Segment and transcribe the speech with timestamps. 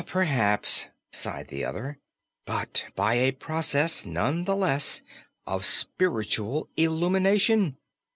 [0.07, 1.99] "Perhaps," sighed the other;
[2.47, 5.03] "but by a process, none the less,
[5.45, 7.77] of spiritual illumination.